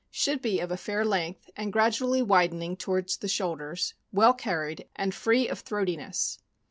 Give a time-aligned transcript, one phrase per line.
[0.25, 4.87] —Should be of a fair length, and gradually widen ing toward the shoulders, well carried,
[4.95, 6.39] and free of throati ness.